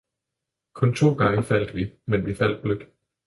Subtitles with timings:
[0.73, 2.81] Kun to gange faldt vi, men vi faldt blødt.